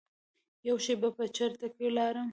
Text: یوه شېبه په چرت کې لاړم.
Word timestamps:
یوه 0.67 0.79
شېبه 0.85 1.09
په 1.17 1.23
چرت 1.35 1.61
کې 1.77 1.87
لاړم. 1.97 2.29